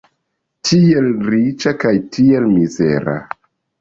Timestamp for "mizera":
2.57-3.19